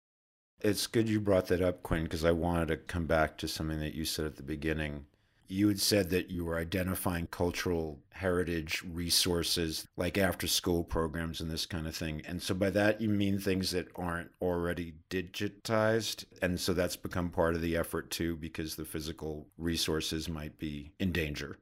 It's 0.61 0.87
good 0.87 1.09
you 1.09 1.21
brought 1.21 1.49
that 1.49 1.61
up, 1.61 1.83
Quinn, 1.83 2.05
because 2.05 2.25
I 2.25 2.33
wanted 2.33 2.69
to 2.69 2.77
come 2.77 3.07
back 3.07 3.37
to 3.39 3.49
something 3.49 3.81
that 3.81 3.95
you 3.95 4.05
said 4.05 4.27
at 4.27 4.37
the 4.37 4.43
beginning 4.43 5.07
you 5.49 5.69
had 5.69 5.81
said 5.81 6.11
that 6.11 6.31
you 6.31 6.45
were 6.45 6.59
identifying 6.59 7.27
cultural 7.29 8.01
heritage 8.11 8.83
resources 8.91 9.87
like 9.97 10.19
after 10.19 10.47
school 10.47 10.83
programs 10.83 11.41
and 11.41 11.51
this 11.51 11.67
kind 11.67 11.87
of 11.87 11.95
thing. 11.95 12.23
And 12.27 12.41
so 12.43 12.55
by 12.55 12.71
that, 12.71 13.01
you 13.01 13.09
mean 13.09 13.39
things 13.39 13.71
that 13.73 13.89
aren't 13.97 14.31
already 14.41 14.95
digitized. 15.11 16.25
And 16.43 16.59
so 16.59 16.73
that's 16.73 16.97
become 16.97 17.31
part 17.31 17.55
of 17.55 17.63
the 17.63 17.77
effort 17.77 18.11
too, 18.11 18.37
because 18.37 18.77
the 18.77 18.85
physical 18.85 19.47
resources 19.59 20.29
might 20.29 20.59
be 20.59 20.93
in 20.99 21.13
danger. 21.13 21.59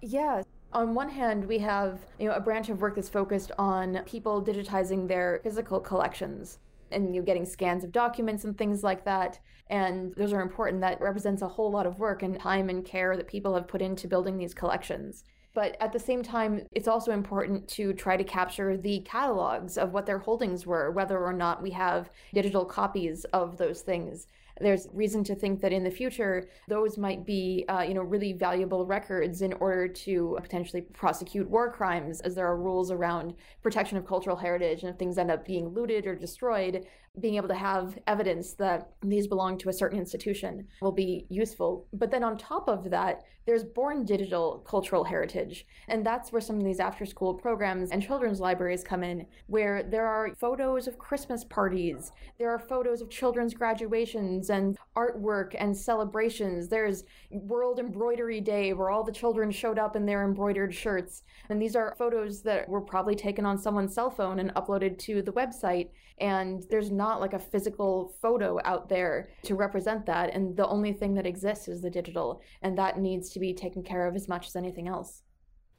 Yeah. 0.00 0.42
On 0.72 0.94
one 0.94 1.10
hand, 1.10 1.46
we 1.46 1.58
have 1.58 2.00
you 2.18 2.28
know 2.28 2.34
a 2.34 2.40
branch 2.40 2.70
of 2.70 2.80
work 2.80 2.94
that's 2.94 3.08
focused 3.08 3.52
on 3.58 4.00
people 4.06 4.42
digitizing 4.42 5.06
their 5.06 5.40
physical 5.42 5.78
collections 5.78 6.58
and 6.92 7.14
you 7.14 7.22
are 7.22 7.24
getting 7.24 7.44
scans 7.44 7.84
of 7.84 7.92
documents 7.92 8.44
and 8.44 8.56
things 8.56 8.82
like 8.82 9.04
that. 9.04 9.38
And 9.68 10.14
those 10.16 10.32
are 10.32 10.42
important. 10.42 10.80
That 10.80 11.00
represents 11.00 11.42
a 11.42 11.48
whole 11.48 11.70
lot 11.70 11.86
of 11.86 11.98
work 11.98 12.22
and 12.22 12.38
time 12.38 12.68
and 12.68 12.84
care 12.84 13.16
that 13.16 13.26
people 13.26 13.54
have 13.54 13.68
put 13.68 13.82
into 13.82 14.08
building 14.08 14.36
these 14.36 14.54
collections. 14.54 15.24
But 15.54 15.76
at 15.80 15.92
the 15.92 15.98
same 15.98 16.22
time, 16.22 16.66
it's 16.72 16.88
also 16.88 17.12
important 17.12 17.68
to 17.68 17.92
try 17.92 18.16
to 18.16 18.24
capture 18.24 18.76
the 18.76 19.00
catalogs 19.00 19.76
of 19.76 19.92
what 19.92 20.06
their 20.06 20.18
holdings 20.18 20.66
were, 20.66 20.90
whether 20.90 21.18
or 21.18 21.32
not 21.32 21.62
we 21.62 21.70
have 21.72 22.10
digital 22.32 22.64
copies 22.64 23.24
of 23.26 23.58
those 23.58 23.82
things 23.82 24.26
there's 24.60 24.88
reason 24.92 25.24
to 25.24 25.34
think 25.34 25.60
that 25.60 25.72
in 25.72 25.84
the 25.84 25.90
future 25.90 26.48
those 26.68 26.98
might 26.98 27.24
be 27.24 27.64
uh, 27.68 27.80
you 27.80 27.94
know 27.94 28.02
really 28.02 28.32
valuable 28.32 28.86
records 28.86 29.42
in 29.42 29.52
order 29.54 29.88
to 29.88 30.38
potentially 30.42 30.82
prosecute 30.82 31.48
war 31.48 31.70
crimes 31.70 32.20
as 32.20 32.34
there 32.34 32.46
are 32.46 32.56
rules 32.56 32.90
around 32.90 33.34
protection 33.62 33.96
of 33.96 34.06
cultural 34.06 34.36
heritage 34.36 34.82
and 34.82 34.90
if 34.90 34.98
things 34.98 35.18
end 35.18 35.30
up 35.30 35.44
being 35.44 35.68
looted 35.68 36.06
or 36.06 36.14
destroyed 36.14 36.86
being 37.20 37.34
able 37.34 37.48
to 37.48 37.54
have 37.54 37.98
evidence 38.06 38.54
that 38.54 38.92
these 39.02 39.26
belong 39.26 39.58
to 39.58 39.68
a 39.68 39.72
certain 39.72 39.98
institution 39.98 40.66
will 40.80 40.92
be 40.92 41.26
useful. 41.28 41.86
But 41.92 42.10
then 42.10 42.24
on 42.24 42.38
top 42.38 42.68
of 42.68 42.88
that, 42.90 43.24
there's 43.44 43.64
born 43.64 44.04
digital 44.04 44.64
cultural 44.66 45.04
heritage. 45.04 45.66
And 45.88 46.06
that's 46.06 46.32
where 46.32 46.40
some 46.40 46.56
of 46.56 46.64
these 46.64 46.80
after 46.80 47.04
school 47.04 47.34
programs 47.34 47.90
and 47.90 48.02
children's 48.02 48.40
libraries 48.40 48.84
come 48.84 49.02
in, 49.02 49.26
where 49.48 49.82
there 49.82 50.06
are 50.06 50.34
photos 50.36 50.86
of 50.86 50.96
Christmas 50.96 51.44
parties, 51.44 52.12
there 52.38 52.50
are 52.50 52.58
photos 52.58 53.02
of 53.02 53.10
children's 53.10 53.52
graduations 53.52 54.48
and 54.48 54.78
artwork 54.96 55.54
and 55.58 55.76
celebrations. 55.76 56.68
There's 56.68 57.04
World 57.30 57.78
Embroidery 57.78 58.40
Day, 58.40 58.72
where 58.72 58.90
all 58.90 59.04
the 59.04 59.12
children 59.12 59.50
showed 59.50 59.78
up 59.78 59.96
in 59.96 60.06
their 60.06 60.24
embroidered 60.24 60.72
shirts. 60.72 61.24
And 61.50 61.60
these 61.60 61.76
are 61.76 61.96
photos 61.98 62.42
that 62.42 62.68
were 62.68 62.80
probably 62.80 63.16
taken 63.16 63.44
on 63.44 63.58
someone's 63.58 63.94
cell 63.94 64.10
phone 64.10 64.38
and 64.38 64.54
uploaded 64.54 64.98
to 65.00 65.20
the 65.20 65.32
website 65.32 65.88
and 66.22 66.64
there's 66.70 66.90
not 67.02 67.20
like 67.20 67.32
a 67.32 67.38
physical 67.52 68.14
photo 68.22 68.60
out 68.64 68.88
there 68.88 69.28
to 69.42 69.56
represent 69.56 70.06
that 70.06 70.32
and 70.34 70.56
the 70.56 70.68
only 70.68 70.92
thing 70.92 71.14
that 71.14 71.26
exists 71.26 71.66
is 71.66 71.82
the 71.82 71.90
digital 71.90 72.40
and 72.62 72.78
that 72.78 72.98
needs 72.98 73.30
to 73.30 73.40
be 73.40 73.52
taken 73.52 73.82
care 73.82 74.06
of 74.06 74.14
as 74.14 74.28
much 74.28 74.46
as 74.46 74.54
anything 74.54 74.86
else. 74.86 75.22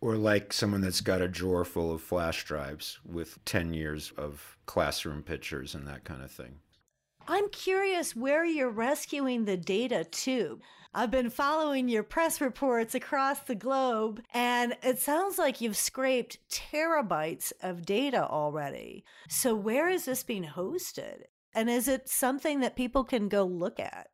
Or 0.01 0.17
like 0.17 0.51
someone 0.51 0.81
that's 0.81 0.99
got 0.99 1.21
a 1.21 1.29
drawer 1.29 1.63
full 1.63 1.93
of 1.93 2.01
flash 2.01 2.43
drives 2.43 2.99
with 3.05 3.39
10 3.45 3.73
years 3.73 4.11
of 4.17 4.57
classroom 4.65 5.23
pictures 5.23 5.73
and 5.75 5.87
that 5.87 6.03
kind 6.03 6.21
of 6.21 6.29
thing 6.29 6.55
I'm 7.27 7.49
curious 7.49 8.15
where 8.15 8.43
you're 8.43 8.69
rescuing 8.69 9.45
the 9.45 9.55
data 9.55 10.03
to. 10.03 10.59
I've 10.93 11.09
been 11.09 11.29
following 11.29 11.87
your 11.87 12.03
press 12.03 12.41
reports 12.41 12.93
across 12.93 13.39
the 13.39 13.55
globe, 13.55 14.21
and 14.33 14.75
it 14.83 14.99
sounds 14.99 15.37
like 15.37 15.61
you've 15.61 15.77
scraped 15.77 16.37
terabytes 16.51 17.53
of 17.61 17.85
data 17.85 18.27
already. 18.27 19.05
So, 19.29 19.55
where 19.55 19.89
is 19.89 20.05
this 20.05 20.21
being 20.21 20.43
hosted? 20.43 21.23
And 21.55 21.69
is 21.69 21.87
it 21.87 22.09
something 22.09 22.59
that 22.59 22.75
people 22.75 23.03
can 23.03 23.29
go 23.29 23.43
look 23.43 23.79
at? 23.79 24.09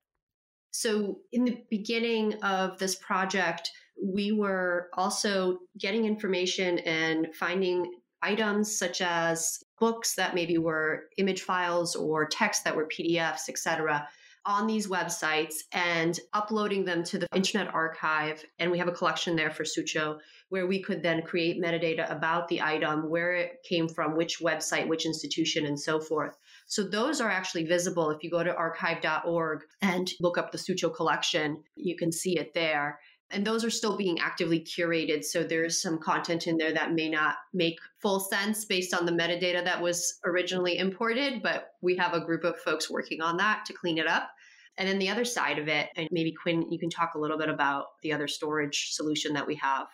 So, 0.72 1.20
in 1.34 1.44
the 1.46 1.64
beginning 1.70 2.36
of 2.44 2.78
this 2.78 2.96
project, 2.96 3.72
we 4.02 4.32
were 4.32 4.90
also 4.94 5.60
getting 5.78 6.06
information 6.06 6.80
and 6.80 7.28
finding 7.36 7.92
items 8.22 8.78
such 8.78 9.02
as 9.02 9.60
books 9.80 10.16
that 10.16 10.36
maybe 10.36 10.58
were 10.58 11.06
image 11.18 11.42
files 11.42 11.96
or 11.96 12.28
text 12.28 12.64
that 12.64 12.76
were 12.76 12.88
PDFs, 12.88 13.50
etc 13.50 14.08
on 14.46 14.68
these 14.68 14.88
websites 14.88 15.56
and 15.74 16.20
uploading 16.34 16.86
them 16.86 17.04
to 17.04 17.20
the 17.20 17.28
Internet 17.36 17.74
Archive. 17.74 18.44
And 18.58 18.72
we 18.72 18.80
have 18.80 18.88
a 18.88 18.94
collection 18.94 19.36
there 19.36 19.52
for 19.52 19.64
Sucho 19.64 20.18
where 20.50 20.66
we 20.66 20.82
could 20.82 21.04
then 21.04 21.22
create 21.22 21.62
metadata 21.62 22.12
about 22.12 22.48
the 22.48 22.62
item, 22.62 23.10
where 23.10 23.34
it 23.34 23.64
came 23.68 23.88
from, 23.88 24.16
which 24.16 24.40
website, 24.40 24.88
which 24.88 25.06
institution, 25.06 25.66
and 25.66 25.80
so 25.80 26.00
forth. 26.00 26.36
So 26.66 26.84
those 26.84 27.22
are 27.22 27.30
actually 27.30 27.66
visible. 27.66 28.10
If 28.10 28.24
you 28.24 28.32
go 28.32 28.44
to 28.44 28.56
archive.org 28.56 29.62
and 29.82 30.10
look 30.20 30.40
up 30.40 30.52
the 30.52 30.58
Sucho 30.58 30.94
collection, 30.94 31.64
you 31.76 31.96
can 31.96 32.12
see 32.12 32.40
it 32.40 32.54
there. 32.56 33.00
And 33.32 33.46
those 33.46 33.64
are 33.64 33.70
still 33.70 33.96
being 33.96 34.20
actively 34.20 34.60
curated. 34.60 35.24
So 35.24 35.44
there's 35.44 35.82
some 35.82 36.00
content 36.00 36.48
in 36.48 36.58
there 36.58 36.74
that 36.74 36.94
may 36.94 37.10
not 37.10 37.36
make 37.54 37.78
full 38.00 38.20
sense 38.20 38.66
based 38.66 38.94
on 38.94 39.06
the 39.06 39.12
metadata 39.12 39.64
that 39.64 39.82
was 39.82 40.20
originally 40.26 40.80
imported, 40.80 41.44
but 41.44 41.74
we 41.82 41.96
have 41.98 42.14
a 42.14 42.26
group 42.26 42.44
of 42.44 42.60
folks 42.60 42.90
working 42.90 43.22
on 43.22 43.38
that 43.38 43.66
to 43.68 43.74
clean 43.74 44.00
it 44.00 44.08
up. 44.08 44.30
And 44.78 44.88
then 44.88 44.98
the 44.98 45.10
other 45.10 45.26
side 45.26 45.60
of 45.60 45.68
it, 45.68 45.90
and 45.96 46.08
maybe 46.12 46.34
Quinn, 46.42 46.72
you 46.72 46.80
can 46.80 46.90
talk 46.90 47.14
a 47.14 47.20
little 47.20 47.38
bit 47.38 47.50
about 47.50 47.86
the 48.02 48.14
other 48.14 48.28
storage 48.28 48.92
solution 48.94 49.34
that 49.34 49.46
we 49.46 49.56
have. 49.56 49.88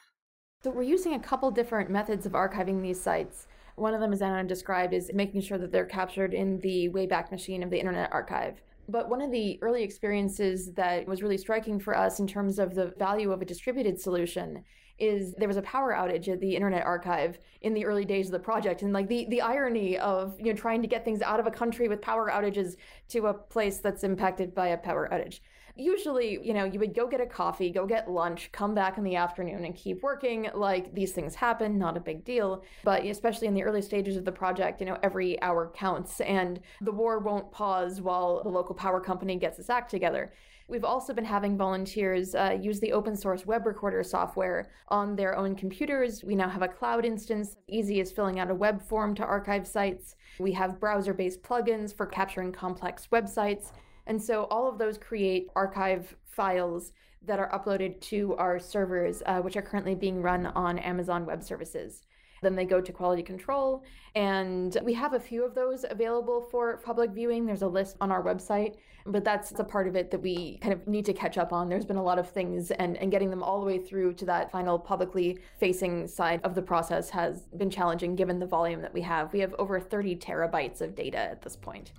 So 0.64 0.72
we're 0.72 0.84
using 0.84 1.14
a 1.14 1.20
couple 1.20 1.52
different 1.52 1.90
methods 1.90 2.26
of 2.26 2.34
archiving 2.34 2.82
these 2.82 3.02
sites. 3.02 3.48
One 3.76 3.94
of 3.94 4.00
them, 4.00 4.14
as 4.14 4.22
Anna 4.22 4.44
described, 4.44 4.94
is 4.94 5.12
making 5.14 5.42
sure 5.42 5.58
that 5.58 5.72
they're 5.72 5.86
captured 5.86 6.34
in 6.34 6.60
the 6.62 6.90
Wayback 6.90 7.32
Machine 7.32 7.64
of 7.64 7.70
the 7.70 7.80
Internet 7.80 8.14
Archive. 8.14 8.62
But 8.88 9.10
one 9.10 9.22
of 9.22 9.32
the 9.32 9.58
early 9.62 9.84
experiences 9.84 10.72
that 10.74 11.08
was 11.08 11.24
really 11.24 11.38
striking 11.38 11.80
for 11.80 11.98
us 11.98 12.20
in 12.20 12.28
terms 12.28 12.60
of 12.60 12.76
the 12.76 12.94
value 12.98 13.32
of 13.32 13.42
a 13.42 13.46
distributed 13.46 14.00
solution 14.00 14.64
is 14.98 15.34
there 15.34 15.48
was 15.48 15.58
a 15.58 15.62
power 15.64 15.92
outage 15.92 16.30
at 16.30 16.40
the 16.40 16.56
Internet 16.56 16.86
Archive 16.86 17.38
in 17.62 17.74
the 17.74 17.86
early 17.86 18.06
days 18.06 18.28
of 18.28 18.32
the 18.32 18.40
project, 18.40 18.82
and 18.82 18.94
like 18.94 19.10
the 19.10 19.26
the 19.30 19.42
irony 19.42 19.98
of 19.98 20.40
you 20.40 20.46
know 20.46 20.54
trying 20.54 20.82
to 20.82 20.88
get 20.88 21.04
things 21.04 21.22
out 21.22 21.40
of 21.40 21.48
a 21.48 21.52
country 21.52 21.88
with 21.88 22.02
power 22.02 22.30
outages 22.32 22.78
to 23.10 23.28
a 23.28 23.34
place 23.34 23.80
that's 23.80 24.04
impacted 24.04 24.56
by 24.56 24.68
a 24.68 24.78
power 24.78 25.10
outage 25.12 25.40
usually, 25.76 26.40
you 26.42 26.54
know, 26.54 26.64
you 26.64 26.80
would 26.80 26.96
go 26.96 27.08
get 27.08 27.22
a 27.22 27.26
coffee, 27.26 27.70
go 27.70 27.86
get 27.86 28.10
lunch, 28.10 28.50
come 28.52 28.74
back 28.74 28.98
in 28.98 29.04
the 29.04 29.16
afternoon 29.16 29.66
and 29.66 29.76
keep 29.76 30.02
working. 30.02 30.50
Like 30.54 30.94
these 30.94 31.12
things 31.12 31.36
happen, 31.36 31.78
not 31.78 31.98
a 31.98 32.00
big 32.00 32.24
deal. 32.24 32.64
But 32.84 33.06
especially 33.06 33.48
in 33.48 33.54
the 33.54 33.64
early 33.64 33.82
stages 33.82 34.18
of 34.18 34.26
the 34.26 34.32
project, 34.32 34.80
you 34.80 34.88
know, 34.88 34.98
every 35.04 35.42
hour 35.42 35.72
counts 35.76 36.22
and 36.22 36.60
the 36.82 36.92
war 36.92 37.20
won't 37.20 37.52
pause 37.52 38.02
while 38.02 38.42
the 38.44 38.50
local 38.50 38.76
power 38.76 39.00
company 39.00 39.36
gets 39.38 39.60
its 39.60 39.70
act 39.70 39.92
together. 39.92 40.34
We've 40.68 40.84
also 40.84 41.14
been 41.14 41.26
having 41.26 41.58
volunteers 41.58 42.34
uh, 42.34 42.58
use 42.60 42.80
the 42.80 42.92
open 42.92 43.16
source 43.16 43.46
web 43.46 43.68
recorder 43.68 44.02
software 44.02 44.72
on 44.88 45.16
their 45.16 45.38
own 45.38 45.56
computers. 45.56 46.24
We 46.24 46.34
now 46.34 46.50
have 46.50 46.64
a 46.64 46.68
cloud 46.68 47.06
instance, 47.06 47.58
easy 47.68 48.00
as 48.02 48.12
filling 48.12 48.40
out 48.40 48.50
a 48.50 48.56
web 48.56 48.82
form 48.82 49.14
to 49.16 49.24
archive 49.24 49.68
sites. 49.68 50.16
We 50.40 50.52
have 50.54 50.80
browser 50.80 51.14
based 51.14 51.44
plugins 51.44 51.96
for 51.96 52.08
capturing 52.08 52.52
complex 52.52 53.08
websites. 53.12 53.74
And 54.08 54.22
so 54.22 54.44
all 54.46 54.68
of 54.70 54.78
those 54.78 54.98
create 54.98 55.50
archive 55.56 56.16
files 56.26 56.92
that 57.26 57.40
are 57.40 57.50
uploaded 57.50 58.00
to 58.02 58.36
our 58.36 58.60
servers, 58.60 59.24
uh, 59.26 59.40
which 59.40 59.58
are 59.58 59.62
currently 59.62 59.96
being 59.96 60.22
run 60.22 60.48
on 60.48 60.78
Amazon 60.80 61.26
Web 61.26 61.44
Services. 61.44 62.04
Then 62.42 62.56
they 62.56 62.66
go 62.66 62.82
to 62.82 62.92
quality 62.92 63.24
control, 63.24 63.84
and 64.14 64.78
we 64.84 64.94
have 64.94 65.14
a 65.14 65.20
few 65.20 65.44
of 65.44 65.56
those 65.56 65.86
available 65.90 66.42
for 66.52 66.78
public 66.78 67.12
viewing. 67.12 67.46
There's 67.46 67.64
a 67.64 67.68
list 67.68 67.96
on 68.02 68.12
our 68.12 68.22
website, 68.22 68.76
but 69.08 69.24
that's 69.24 69.58
a 69.58 69.64
part 69.64 69.88
of 69.88 69.96
it 69.96 70.12
that 70.12 70.22
we 70.22 70.58
kind 70.58 70.74
of 70.74 70.86
need 70.88 71.06
to 71.06 71.14
catch 71.14 71.38
up 71.38 71.54
on. 71.54 71.70
There's 71.70 71.86
been 71.86 71.96
a 71.96 72.04
lot 72.04 72.20
of 72.20 72.30
things, 72.30 72.70
and, 72.72 72.98
and 72.98 73.10
getting 73.10 73.30
them 73.30 73.42
all 73.42 73.60
the 73.60 73.66
way 73.66 73.80
through 73.80 74.14
to 74.16 74.26
that 74.26 74.52
final 74.52 74.78
publicly 74.78 75.40
facing 75.58 76.08
side 76.08 76.42
of 76.44 76.54
the 76.54 76.62
process 76.62 77.10
has 77.10 77.48
been 77.58 77.70
challenging 77.70 78.16
given 78.16 78.38
the 78.38 78.46
volume 78.46 78.82
that 78.82 78.94
we 78.94 79.02
have. 79.02 79.34
We 79.34 79.40
have 79.40 79.56
over 79.58 79.80
30 79.80 80.18
terabytes 80.18 80.82
of 80.82 80.94
data 80.94 81.18
at 81.18 81.42
this 81.42 81.56
point. 81.56 81.94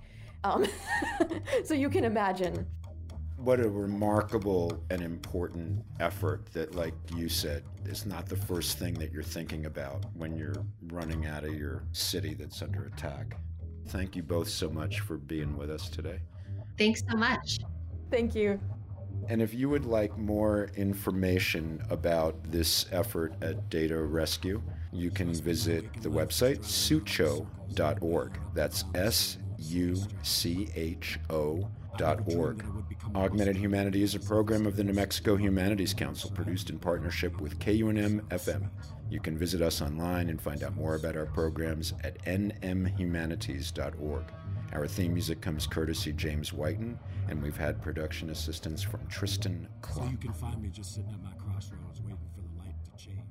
Um, 0.47 0.65
so 1.63 1.73
you 1.73 1.89
can 1.89 2.05
imagine. 2.05 2.65
What 3.37 3.59
a 3.59 3.69
remarkable 3.69 4.83
and 4.89 5.01
important 5.01 5.83
effort 5.99 6.47
that, 6.53 6.73
like 6.73 6.93
you 7.15 7.29
said, 7.29 7.63
is 7.85 8.05
not 8.05 8.27
the 8.27 8.35
first 8.35 8.79
thing 8.79 8.95
that 8.95 9.11
you're 9.11 9.23
thinking 9.23 9.65
about 9.65 10.05
when 10.15 10.35
you're 10.35 10.65
running 10.87 11.27
out 11.27 11.43
of 11.43 11.53
your 11.53 11.83
city 11.91 12.33
that's 12.33 12.61
under 12.61 12.85
attack. 12.85 13.37
Thank 13.89 14.15
you 14.15 14.23
both 14.23 14.49
so 14.49 14.69
much 14.69 15.01
for 15.01 15.17
being 15.17 15.55
with 15.55 15.69
us 15.69 15.87
today. 15.87 16.19
Thanks 16.77 17.03
so 17.09 17.15
much. 17.15 17.59
Thank 18.09 18.33
you. 18.35 18.59
And 19.29 19.41
if 19.41 19.53
you 19.53 19.69
would 19.69 19.85
like 19.85 20.17
more 20.17 20.69
information 20.75 21.81
about 21.89 22.35
this 22.51 22.85
effort 22.91 23.33
at 23.41 23.69
Data 23.69 23.97
Rescue, 23.97 24.61
you 24.91 25.11
can 25.11 25.33
visit 25.33 25.85
the 26.01 26.09
website 26.09 26.59
sucho.org. 26.59 28.39
That's 28.53 28.83
S 28.95 29.37
ucho.org. 29.59 31.65
Augmented 33.15 33.55
Humanity 33.55 34.03
is 34.03 34.15
a 34.15 34.19
program 34.19 34.65
of 34.65 34.75
the 34.75 34.83
New 34.83 34.93
Mexico 34.93 35.35
Humanities 35.35 35.93
Council 35.93 36.31
produced 36.31 36.69
in 36.69 36.79
partnership 36.79 37.39
with 37.41 37.59
KUNM 37.59 38.21
FM. 38.29 38.69
You 39.09 39.19
can 39.19 39.37
visit 39.37 39.61
us 39.61 39.81
online 39.81 40.29
and 40.29 40.41
find 40.41 40.63
out 40.63 40.75
more 40.75 40.95
about 40.95 41.15
our 41.15 41.25
programs 41.25 41.93
at 42.03 42.23
nmhumanities.org. 42.25 44.23
Our 44.73 44.85
theme 44.85 45.13
music 45.13 45.39
comes 45.39 45.65
courtesy 45.65 46.11
James 46.11 46.51
Whiten, 46.51 46.99
and 47.29 47.41
we've 47.41 47.55
had 47.55 47.81
production 47.81 48.31
assistance 48.31 48.83
from 48.83 49.07
Tristan 49.07 49.69
Klum. 49.81 49.95
So 49.95 50.03
you 50.11 50.17
can 50.17 50.33
find 50.33 50.61
me 50.61 50.69
just 50.69 50.93
sitting 50.93 51.09
at 51.11 51.23
my 51.23 51.31
crossroads 51.37 52.01
waiting 52.01 52.19
for 52.35 52.41
the 52.41 52.49
light 52.59 52.75
to 52.83 52.91
change. 53.03 53.21